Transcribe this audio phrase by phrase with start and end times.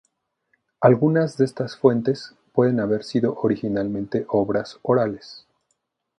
[0.79, 5.45] Algunas de estas fuentes pueden haber sido originalmente obras orales.